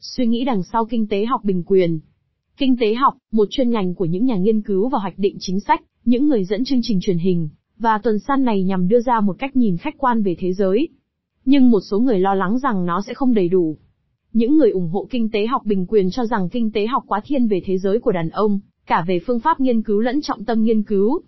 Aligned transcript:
Suy 0.00 0.26
nghĩ 0.26 0.44
đằng 0.44 0.62
sau 0.62 0.84
kinh 0.84 1.08
tế 1.08 1.24
học 1.24 1.44
bình 1.44 1.62
quyền. 1.66 2.00
Kinh 2.56 2.76
tế 2.76 2.94
học, 2.94 3.14
một 3.32 3.48
chuyên 3.50 3.70
ngành 3.70 3.94
của 3.94 4.04
những 4.04 4.24
nhà 4.24 4.36
nghiên 4.36 4.62
cứu 4.62 4.88
và 4.88 4.98
hoạch 4.98 5.18
định 5.18 5.36
chính 5.40 5.60
sách, 5.60 5.82
những 6.04 6.28
người 6.28 6.44
dẫn 6.44 6.64
chương 6.64 6.80
trình 6.82 7.00
truyền 7.00 7.18
hình, 7.18 7.48
và 7.78 7.98
tuần 7.98 8.18
san 8.18 8.44
này 8.44 8.62
nhằm 8.62 8.88
đưa 8.88 9.00
ra 9.00 9.20
một 9.20 9.36
cách 9.38 9.56
nhìn 9.56 9.76
khách 9.76 9.98
quan 9.98 10.22
về 10.22 10.36
thế 10.38 10.52
giới. 10.52 10.88
Nhưng 11.44 11.70
một 11.70 11.80
số 11.80 11.98
người 11.98 12.20
lo 12.20 12.34
lắng 12.34 12.58
rằng 12.58 12.86
nó 12.86 13.02
sẽ 13.06 13.14
không 13.14 13.34
đầy 13.34 13.48
đủ. 13.48 13.76
Những 14.32 14.58
người 14.58 14.70
ủng 14.70 14.88
hộ 14.88 15.06
kinh 15.10 15.30
tế 15.30 15.46
học 15.46 15.62
bình 15.64 15.86
quyền 15.88 16.10
cho 16.10 16.26
rằng 16.26 16.48
kinh 16.48 16.72
tế 16.72 16.86
học 16.86 17.04
quá 17.06 17.20
thiên 17.24 17.46
về 17.46 17.62
thế 17.64 17.78
giới 17.78 18.00
của 18.00 18.12
đàn 18.12 18.30
ông, 18.30 18.60
cả 18.86 19.04
về 19.08 19.20
phương 19.26 19.40
pháp 19.40 19.60
nghiên 19.60 19.82
cứu 19.82 20.00
lẫn 20.00 20.20
trọng 20.20 20.44
tâm 20.44 20.64
nghiên 20.64 20.82
cứu. 20.82 21.20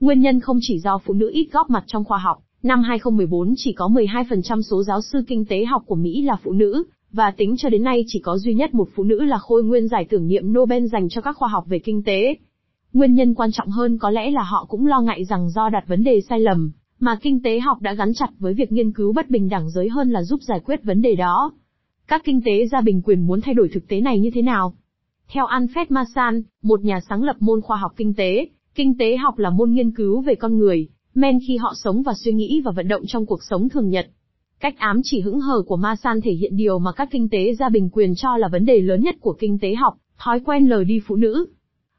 Nguyên 0.00 0.20
nhân 0.20 0.40
không 0.40 0.58
chỉ 0.60 0.78
do 0.78 0.98
phụ 0.98 1.14
nữ 1.14 1.30
ít 1.32 1.48
góp 1.52 1.70
mặt 1.70 1.84
trong 1.86 2.04
khoa 2.04 2.18
học, 2.18 2.38
năm 2.62 2.82
2014 2.82 3.54
chỉ 3.56 3.72
có 3.72 3.88
12% 3.88 4.62
số 4.62 4.82
giáo 4.82 5.00
sư 5.00 5.24
kinh 5.28 5.44
tế 5.44 5.64
học 5.64 5.82
của 5.86 5.94
Mỹ 5.94 6.22
là 6.22 6.36
phụ 6.42 6.52
nữ, 6.52 6.84
và 7.12 7.30
tính 7.30 7.54
cho 7.58 7.68
đến 7.68 7.82
nay 7.82 8.04
chỉ 8.06 8.20
có 8.20 8.38
duy 8.38 8.54
nhất 8.54 8.74
một 8.74 8.88
phụ 8.94 9.04
nữ 9.04 9.24
là 9.24 9.38
khôi 9.38 9.64
nguyên 9.64 9.88
giải 9.88 10.06
tưởng 10.10 10.28
niệm 10.28 10.52
Nobel 10.52 10.86
dành 10.86 11.08
cho 11.08 11.20
các 11.20 11.36
khoa 11.36 11.48
học 11.48 11.64
về 11.68 11.78
kinh 11.78 12.02
tế. 12.02 12.36
Nguyên 12.92 13.14
nhân 13.14 13.34
quan 13.34 13.52
trọng 13.52 13.68
hơn 13.68 13.98
có 13.98 14.10
lẽ 14.10 14.30
là 14.30 14.42
họ 14.42 14.66
cũng 14.68 14.86
lo 14.86 15.00
ngại 15.00 15.24
rằng 15.24 15.50
do 15.50 15.68
đặt 15.68 15.84
vấn 15.88 16.04
đề 16.04 16.20
sai 16.28 16.40
lầm, 16.40 16.72
mà 17.00 17.18
kinh 17.22 17.42
tế 17.42 17.60
học 17.60 17.78
đã 17.80 17.94
gắn 17.94 18.12
chặt 18.14 18.30
với 18.38 18.54
việc 18.54 18.72
nghiên 18.72 18.92
cứu 18.92 19.12
bất 19.12 19.30
bình 19.30 19.48
đẳng 19.48 19.70
giới 19.70 19.88
hơn 19.88 20.10
là 20.10 20.22
giúp 20.22 20.40
giải 20.42 20.60
quyết 20.60 20.84
vấn 20.84 21.02
đề 21.02 21.14
đó. 21.14 21.52
Các 22.06 22.22
kinh 22.24 22.40
tế 22.44 22.66
gia 22.66 22.80
bình 22.80 23.02
quyền 23.02 23.26
muốn 23.26 23.40
thay 23.40 23.54
đổi 23.54 23.68
thực 23.72 23.88
tế 23.88 24.00
này 24.00 24.18
như 24.18 24.30
thế 24.34 24.42
nào? 24.42 24.74
Theo 25.32 25.46
Alfred 25.46 25.86
Masan, 25.88 26.42
một 26.62 26.80
nhà 26.80 27.00
sáng 27.08 27.22
lập 27.22 27.36
môn 27.40 27.60
khoa 27.60 27.76
học 27.76 27.92
kinh 27.96 28.14
tế, 28.14 28.48
kinh 28.74 28.98
tế 28.98 29.16
học 29.16 29.38
là 29.38 29.50
môn 29.50 29.72
nghiên 29.72 29.90
cứu 29.90 30.20
về 30.20 30.34
con 30.34 30.58
người, 30.58 30.88
men 31.14 31.38
khi 31.46 31.56
họ 31.56 31.72
sống 31.76 32.02
và 32.02 32.12
suy 32.14 32.32
nghĩ 32.32 32.60
và 32.64 32.72
vận 32.72 32.88
động 32.88 33.02
trong 33.06 33.26
cuộc 33.26 33.42
sống 33.42 33.68
thường 33.68 33.88
nhật. 33.88 34.06
Cách 34.60 34.78
ám 34.78 35.00
chỉ 35.04 35.20
hững 35.20 35.40
hờ 35.40 35.62
của 35.66 35.76
Masan 35.76 36.20
thể 36.20 36.32
hiện 36.32 36.56
điều 36.56 36.78
mà 36.78 36.92
các 36.92 37.08
kinh 37.10 37.28
tế 37.28 37.54
gia 37.54 37.68
bình 37.68 37.90
quyền 37.92 38.14
cho 38.14 38.36
là 38.36 38.48
vấn 38.48 38.64
đề 38.64 38.80
lớn 38.80 39.02
nhất 39.02 39.16
của 39.20 39.32
kinh 39.32 39.58
tế 39.58 39.74
học, 39.74 39.94
thói 40.18 40.40
quen 40.40 40.66
lờ 40.66 40.84
đi 40.84 41.00
phụ 41.06 41.16
nữ. 41.16 41.46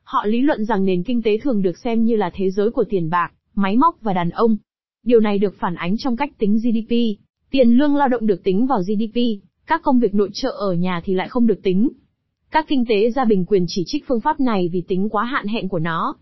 Họ 0.04 0.26
lý 0.26 0.42
luận 0.42 0.66
rằng 0.66 0.86
nền 0.86 1.04
kinh 1.04 1.22
tế 1.22 1.38
thường 1.38 1.62
được 1.62 1.78
xem 1.78 2.04
như 2.04 2.16
là 2.16 2.32
thế 2.34 2.52
giới 2.52 2.72
của 2.72 2.84
tiền 2.90 3.10
bạc, 3.10 3.32
máy 3.56 3.78
móc 3.78 4.02
và 4.02 4.14
đàn 4.14 4.30
ông. 4.30 4.58
Điều 5.04 5.20
này 5.20 5.40
được 5.40 5.56
phản 5.60 5.76
ánh 5.76 5.98
trong 5.98 6.18
cách 6.18 6.32
tính 6.38 6.58
GDP. 6.58 6.96
Tiền 7.52 7.70
lương 7.70 7.96
lao 7.96 8.08
động 8.08 8.28
được 8.28 8.44
tính 8.44 8.68
vào 8.68 8.80
GDP, 8.80 9.20
các 9.68 9.82
công 9.84 10.00
việc 10.00 10.16
nội 10.16 10.30
trợ 10.34 10.50
ở 10.50 10.74
nhà 10.74 11.02
thì 11.06 11.14
lại 11.14 11.30
không 11.30 11.48
được 11.48 11.60
tính. 11.64 11.90
Các 12.52 12.66
kinh 12.68 12.86
tế 12.90 13.12
gia 13.12 13.26
bình 13.26 13.46
quyền 13.46 13.66
chỉ 13.68 13.84
trích 13.86 14.04
phương 14.08 14.22
pháp 14.22 14.40
này 14.40 14.70
vì 14.72 14.82
tính 14.88 15.10
quá 15.10 15.24
hạn 15.24 15.48
hẹn 15.48 15.70
của 15.70 15.80
nó. 15.80 16.16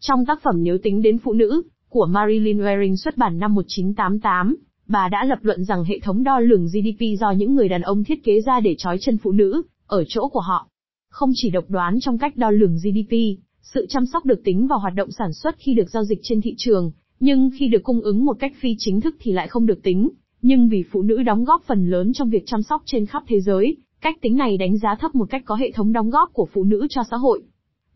Trong 0.00 0.26
tác 0.26 0.42
phẩm 0.42 0.62
Nếu 0.62 0.78
tính 0.78 1.02
đến 1.02 1.18
phụ 1.18 1.32
nữ, 1.32 1.62
của 1.88 2.06
Marilyn 2.06 2.58
Waring 2.58 2.96
xuất 2.96 3.16
bản 3.16 3.38
năm 3.38 3.54
1988, 3.54 4.56
bà 4.88 5.08
đã 5.08 5.24
lập 5.24 5.38
luận 5.42 5.64
rằng 5.64 5.84
hệ 5.84 5.98
thống 5.98 6.22
đo 6.22 6.40
lường 6.40 6.66
GDP 6.66 7.18
do 7.20 7.30
những 7.30 7.54
người 7.54 7.68
đàn 7.68 7.82
ông 7.82 8.04
thiết 8.04 8.24
kế 8.24 8.40
ra 8.40 8.60
để 8.60 8.74
trói 8.78 8.98
chân 9.00 9.16
phụ 9.16 9.32
nữ, 9.32 9.62
ở 9.86 10.04
chỗ 10.08 10.28
của 10.28 10.40
họ. 10.40 10.68
Không 11.10 11.30
chỉ 11.34 11.50
độc 11.50 11.64
đoán 11.68 12.00
trong 12.00 12.18
cách 12.18 12.36
đo 12.36 12.50
lường 12.50 12.76
GDP, 12.76 13.14
sự 13.62 13.86
chăm 13.88 14.06
sóc 14.06 14.24
được 14.24 14.40
tính 14.44 14.66
vào 14.66 14.78
hoạt 14.78 14.94
động 14.94 15.10
sản 15.18 15.32
xuất 15.32 15.56
khi 15.58 15.74
được 15.74 15.90
giao 15.90 16.04
dịch 16.04 16.20
trên 16.22 16.40
thị 16.40 16.54
trường, 16.58 16.90
nhưng 17.20 17.50
khi 17.58 17.68
được 17.68 17.82
cung 17.82 18.00
ứng 18.00 18.24
một 18.24 18.36
cách 18.38 18.52
phi 18.60 18.74
chính 18.78 19.00
thức 19.00 19.16
thì 19.20 19.32
lại 19.32 19.48
không 19.48 19.66
được 19.66 19.82
tính. 19.82 20.08
Nhưng 20.42 20.68
vì 20.68 20.84
phụ 20.92 21.02
nữ 21.02 21.22
đóng 21.22 21.44
góp 21.44 21.62
phần 21.66 21.90
lớn 21.90 22.12
trong 22.12 22.30
việc 22.30 22.42
chăm 22.46 22.62
sóc 22.62 22.82
trên 22.84 23.06
khắp 23.06 23.22
thế 23.28 23.40
giới, 23.40 23.76
cách 24.00 24.16
tính 24.20 24.36
này 24.36 24.56
đánh 24.56 24.78
giá 24.78 24.96
thấp 25.00 25.14
một 25.14 25.30
cách 25.30 25.42
có 25.44 25.54
hệ 25.54 25.70
thống 25.70 25.92
đóng 25.92 26.10
góp 26.10 26.32
của 26.32 26.48
phụ 26.52 26.64
nữ 26.64 26.86
cho 26.90 27.02
xã 27.10 27.16
hội. 27.16 27.42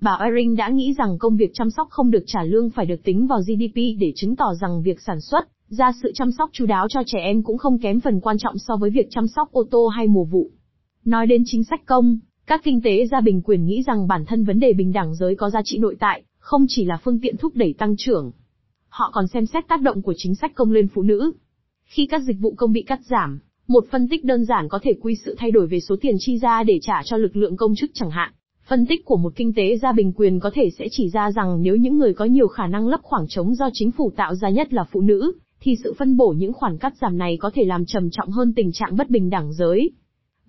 Bà 0.01 0.19
Waring 0.21 0.57
đã 0.57 0.69
nghĩ 0.69 0.95
rằng 0.99 1.19
công 1.19 1.37
việc 1.37 1.51
chăm 1.55 1.71
sóc 1.71 1.89
không 1.91 2.11
được 2.11 2.25
trả 2.27 2.43
lương 2.43 2.71
phải 2.71 2.87
được 2.87 3.03
tính 3.05 3.27
vào 3.27 3.39
GDP 3.41 3.75
để 3.75 4.13
chứng 4.17 4.37
tỏ 4.37 4.55
rằng 4.61 4.83
việc 4.83 5.01
sản 5.01 5.21
xuất 5.21 5.49
ra 5.73 5.93
sự 6.03 6.13
chăm 6.15 6.33
sóc 6.33 6.51
chú 6.53 6.67
đáo 6.67 6.87
cho 6.89 7.03
trẻ 7.07 7.19
em 7.19 7.43
cũng 7.43 7.59
không 7.59 7.79
kém 7.79 8.01
phần 8.01 8.21
quan 8.21 8.39
trọng 8.39 8.59
so 8.59 8.77
với 8.77 8.91
việc 8.91 9.07
chăm 9.11 9.27
sóc 9.27 9.53
ô 9.53 9.65
tô 9.71 9.87
hay 9.87 10.09
mùa 10.09 10.25
vụ. 10.25 10.51
Nói 11.05 11.27
đến 11.27 11.43
chính 11.47 11.65
sách 11.65 11.87
công, 11.87 12.19
các 12.47 12.61
kinh 12.65 12.81
tế 12.83 13.07
gia 13.07 13.21
bình 13.21 13.43
quyền 13.43 13.67
nghĩ 13.67 13.83
rằng 13.87 14.09
bản 14.09 14.25
thân 14.25 14.45
vấn 14.45 14.61
đề 14.61 14.73
bình 14.73 14.93
đẳng 14.93 15.15
giới 15.15 15.37
có 15.37 15.51
giá 15.51 15.61
trị 15.65 15.79
nội 15.79 15.97
tại, 16.01 16.23
không 16.39 16.65
chỉ 16.69 16.85
là 16.85 16.99
phương 17.05 17.21
tiện 17.21 17.37
thúc 17.37 17.57
đẩy 17.57 17.75
tăng 17.79 17.95
trưởng. 17.99 18.33
Họ 18.89 19.11
còn 19.15 19.27
xem 19.29 19.47
xét 19.47 19.69
tác 19.69 19.83
động 19.83 20.03
của 20.03 20.15
chính 20.17 20.35
sách 20.35 20.55
công 20.55 20.73
lên 20.73 20.89
phụ 20.95 21.03
nữ. 21.03 21.33
Khi 21.85 22.07
các 22.07 22.23
dịch 22.23 22.37
vụ 22.41 22.55
công 22.57 22.73
bị 22.73 22.83
cắt 22.83 23.01
giảm, 23.11 23.41
một 23.69 23.85
phân 23.91 24.09
tích 24.09 24.25
đơn 24.25 24.45
giản 24.45 24.69
có 24.69 24.79
thể 24.83 24.93
quy 25.01 25.15
sự 25.25 25.35
thay 25.39 25.51
đổi 25.51 25.67
về 25.67 25.81
số 25.81 25.97
tiền 26.01 26.15
chi 26.19 26.39
ra 26.39 26.63
để 26.63 26.79
trả 26.83 27.03
cho 27.05 27.17
lực 27.17 27.37
lượng 27.37 27.57
công 27.57 27.75
chức 27.75 27.91
chẳng 27.95 28.11
hạn. 28.11 28.33
Phân 28.69 28.87
tích 28.87 29.05
của 29.05 29.17
một 29.17 29.33
kinh 29.37 29.53
tế 29.55 29.77
gia 29.77 29.93
bình 29.93 30.13
quyền 30.17 30.41
có 30.41 30.51
thể 30.55 30.71
sẽ 30.79 30.87
chỉ 30.91 31.09
ra 31.09 31.31
rằng 31.31 31.63
nếu 31.63 31.77
những 31.77 31.99
người 31.99 32.15
có 32.15 32.25
nhiều 32.25 32.49
khả 32.49 32.67
năng 32.67 32.89
lấp 32.89 33.01
khoảng 33.03 33.29
trống 33.29 33.55
do 33.55 33.71
chính 33.73 33.91
phủ 33.91 34.13
tạo 34.17 34.35
ra 34.35 34.49
nhất 34.49 34.73
là 34.73 34.85
phụ 34.93 35.01
nữ, 35.01 35.33
thì 35.63 35.77
sự 35.85 35.95
phân 35.99 36.17
bổ 36.17 36.35
những 36.37 36.53
khoản 36.53 36.79
cắt 36.79 36.93
giảm 37.01 37.19
này 37.19 37.37
có 37.37 37.51
thể 37.55 37.65
làm 37.65 37.85
trầm 37.87 38.11
trọng 38.11 38.31
hơn 38.31 38.53
tình 38.57 38.73
trạng 38.73 38.97
bất 38.97 39.11
bình 39.11 39.31
đẳng 39.31 39.53
giới. 39.53 39.91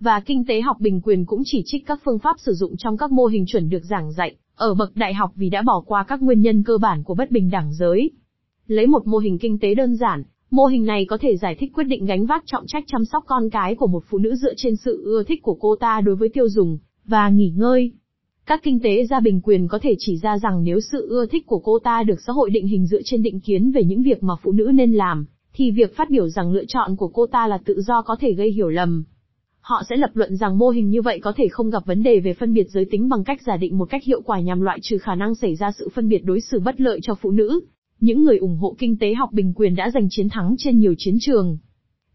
Và 0.00 0.20
kinh 0.20 0.44
tế 0.44 0.60
học 0.60 0.76
bình 0.80 1.00
quyền 1.00 1.24
cũng 1.24 1.42
chỉ 1.44 1.62
trích 1.66 1.86
các 1.86 2.00
phương 2.04 2.18
pháp 2.18 2.36
sử 2.38 2.52
dụng 2.52 2.76
trong 2.76 2.96
các 2.96 3.12
mô 3.12 3.26
hình 3.26 3.46
chuẩn 3.46 3.68
được 3.68 3.84
giảng 3.84 4.12
dạy 4.12 4.36
ở 4.56 4.74
bậc 4.74 4.96
đại 4.96 5.14
học 5.14 5.30
vì 5.34 5.50
đã 5.50 5.62
bỏ 5.62 5.82
qua 5.86 6.04
các 6.08 6.22
nguyên 6.22 6.40
nhân 6.40 6.62
cơ 6.62 6.78
bản 6.78 7.02
của 7.02 7.14
bất 7.14 7.30
bình 7.30 7.50
đẳng 7.50 7.72
giới. 7.72 8.10
Lấy 8.66 8.86
một 8.86 9.06
mô 9.06 9.18
hình 9.18 9.38
kinh 9.38 9.58
tế 9.58 9.74
đơn 9.74 9.96
giản, 9.96 10.22
mô 10.50 10.66
hình 10.66 10.84
này 10.84 11.04
có 11.04 11.18
thể 11.20 11.36
giải 11.36 11.56
thích 11.58 11.72
quyết 11.74 11.84
định 11.84 12.04
gánh 12.04 12.26
vác 12.26 12.42
trọng 12.46 12.66
trách 12.66 12.84
chăm 12.86 13.04
sóc 13.04 13.24
con 13.26 13.50
cái 13.50 13.74
của 13.74 13.86
một 13.86 14.04
phụ 14.10 14.18
nữ 14.18 14.34
dựa 14.34 14.54
trên 14.56 14.76
sự 14.76 15.02
ưa 15.04 15.22
thích 15.22 15.42
của 15.42 15.54
cô 15.60 15.76
ta 15.76 16.00
đối 16.00 16.16
với 16.16 16.28
tiêu 16.28 16.48
dùng 16.48 16.78
và 17.04 17.28
nghỉ 17.28 17.52
ngơi. 17.56 17.92
Các 18.46 18.60
kinh 18.62 18.80
tế 18.80 19.06
gia 19.06 19.20
bình 19.20 19.40
quyền 19.40 19.68
có 19.68 19.78
thể 19.82 19.94
chỉ 19.98 20.18
ra 20.22 20.38
rằng 20.38 20.64
nếu 20.64 20.80
sự 20.80 21.06
ưa 21.08 21.26
thích 21.26 21.46
của 21.46 21.58
cô 21.58 21.78
ta 21.78 22.02
được 22.02 22.20
xã 22.26 22.32
hội 22.32 22.50
định 22.50 22.66
hình 22.66 22.86
dựa 22.86 23.00
trên 23.04 23.22
định 23.22 23.40
kiến 23.40 23.70
về 23.70 23.84
những 23.84 24.02
việc 24.02 24.22
mà 24.22 24.34
phụ 24.42 24.52
nữ 24.52 24.70
nên 24.74 24.92
làm, 24.92 25.26
thì 25.54 25.70
việc 25.70 25.96
phát 25.96 26.10
biểu 26.10 26.28
rằng 26.28 26.52
lựa 26.52 26.64
chọn 26.68 26.96
của 26.96 27.08
cô 27.08 27.26
ta 27.26 27.46
là 27.46 27.58
tự 27.64 27.80
do 27.80 28.02
có 28.02 28.16
thể 28.20 28.32
gây 28.32 28.50
hiểu 28.50 28.68
lầm. 28.68 29.04
Họ 29.60 29.82
sẽ 29.88 29.96
lập 29.96 30.10
luận 30.14 30.36
rằng 30.36 30.58
mô 30.58 30.68
hình 30.68 30.90
như 30.90 31.02
vậy 31.02 31.20
có 31.22 31.32
thể 31.36 31.48
không 31.48 31.70
gặp 31.70 31.86
vấn 31.86 32.02
đề 32.02 32.20
về 32.20 32.34
phân 32.34 32.54
biệt 32.54 32.66
giới 32.70 32.84
tính 32.90 33.08
bằng 33.08 33.24
cách 33.24 33.42
giả 33.46 33.56
định 33.56 33.78
một 33.78 33.90
cách 33.90 34.04
hiệu 34.04 34.22
quả 34.22 34.40
nhằm 34.40 34.60
loại 34.60 34.78
trừ 34.82 34.98
khả 34.98 35.14
năng 35.14 35.34
xảy 35.34 35.56
ra 35.56 35.72
sự 35.78 35.88
phân 35.94 36.08
biệt 36.08 36.24
đối 36.24 36.40
xử 36.40 36.60
bất 36.60 36.80
lợi 36.80 37.00
cho 37.02 37.14
phụ 37.14 37.30
nữ. 37.30 37.60
Những 38.00 38.24
người 38.24 38.38
ủng 38.38 38.56
hộ 38.56 38.76
kinh 38.78 38.98
tế 38.98 39.14
học 39.14 39.32
bình 39.32 39.52
quyền 39.56 39.74
đã 39.74 39.90
giành 39.94 40.06
chiến 40.10 40.28
thắng 40.28 40.54
trên 40.58 40.78
nhiều 40.78 40.94
chiến 40.98 41.16
trường. 41.20 41.58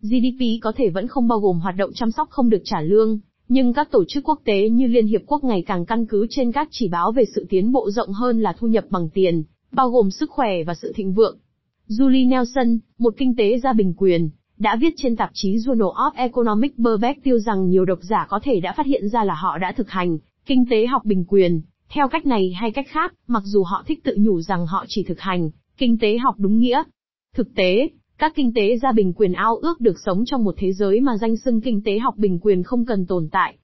GDP 0.01 0.61
có 0.61 0.71
thể 0.75 0.89
vẫn 0.89 1.07
không 1.07 1.27
bao 1.27 1.39
gồm 1.39 1.59
hoạt 1.59 1.75
động 1.77 1.91
chăm 1.93 2.11
sóc 2.11 2.29
không 2.29 2.49
được 2.49 2.61
trả 2.63 2.81
lương, 2.81 3.19
nhưng 3.49 3.73
các 3.73 3.91
tổ 3.91 4.03
chức 4.07 4.23
quốc 4.23 4.41
tế 4.45 4.69
như 4.69 4.87
Liên 4.87 5.07
Hiệp 5.07 5.21
Quốc 5.27 5.43
ngày 5.43 5.63
càng 5.67 5.85
căn 5.85 6.05
cứ 6.05 6.27
trên 6.29 6.51
các 6.51 6.67
chỉ 6.71 6.87
báo 6.87 7.11
về 7.11 7.23
sự 7.35 7.45
tiến 7.49 7.71
bộ 7.71 7.91
rộng 7.91 8.09
hơn 8.09 8.41
là 8.41 8.53
thu 8.59 8.67
nhập 8.67 8.85
bằng 8.89 9.09
tiền, 9.13 9.43
bao 9.71 9.89
gồm 9.89 10.11
sức 10.11 10.31
khỏe 10.31 10.63
và 10.63 10.73
sự 10.73 10.93
thịnh 10.95 11.13
vượng. 11.13 11.37
Julie 11.87 12.29
Nelson, 12.29 12.79
một 12.97 13.13
kinh 13.17 13.35
tế 13.35 13.59
gia 13.59 13.73
bình 13.73 13.93
quyền, 13.97 14.29
đã 14.57 14.75
viết 14.81 14.93
trên 14.97 15.15
tạp 15.15 15.29
chí 15.33 15.55
Journal 15.55 15.93
of 15.93 16.11
Economic 16.15 16.75
Perspective 16.85 17.39
rằng 17.39 17.69
nhiều 17.69 17.85
độc 17.85 17.99
giả 18.01 18.25
có 18.29 18.39
thể 18.43 18.59
đã 18.59 18.73
phát 18.77 18.85
hiện 18.85 19.09
ra 19.09 19.23
là 19.23 19.33
họ 19.33 19.57
đã 19.57 19.71
thực 19.71 19.89
hành 19.89 20.17
kinh 20.45 20.65
tế 20.69 20.85
học 20.85 21.05
bình 21.05 21.25
quyền, 21.27 21.61
theo 21.89 22.07
cách 22.07 22.25
này 22.25 22.53
hay 22.55 22.71
cách 22.71 22.87
khác, 22.89 23.13
mặc 23.27 23.43
dù 23.45 23.63
họ 23.63 23.83
thích 23.87 24.03
tự 24.03 24.15
nhủ 24.19 24.41
rằng 24.41 24.67
họ 24.67 24.85
chỉ 24.87 25.03
thực 25.03 25.19
hành 25.19 25.49
kinh 25.77 25.97
tế 25.97 26.17
học 26.17 26.35
đúng 26.37 26.59
nghĩa. 26.59 26.83
Thực 27.35 27.55
tế, 27.55 27.89
các 28.19 28.35
kinh 28.35 28.53
tế 28.53 28.77
gia 28.77 28.91
bình 28.91 29.13
quyền 29.13 29.33
ao 29.33 29.55
ước 29.55 29.81
được 29.81 29.99
sống 30.05 30.23
trong 30.25 30.43
một 30.43 30.55
thế 30.57 30.71
giới 30.73 31.01
mà 31.01 31.17
danh 31.17 31.37
xưng 31.37 31.61
kinh 31.61 31.81
tế 31.85 31.99
học 31.99 32.17
bình 32.17 32.39
quyền 32.41 32.63
không 32.63 32.85
cần 32.85 33.05
tồn 33.05 33.29
tại. 33.31 33.55